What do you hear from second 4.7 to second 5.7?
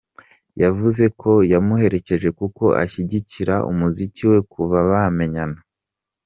bamenyana.